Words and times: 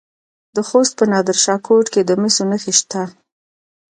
د 0.55 0.57
خوست 0.67 0.93
په 0.99 1.05
نادر 1.11 1.37
شاه 1.45 1.59
کوټ 1.67 1.85
کې 1.93 2.01
د 2.05 2.11
مسو 2.21 2.43
نښې 2.49 2.73
شته. 2.79 3.01